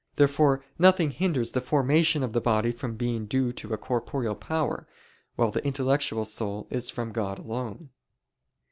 [0.15, 4.87] Therefore nothing hinders the formation of the body from being due to a corporeal power,
[5.35, 7.91] while the intellectual soul is from God alone.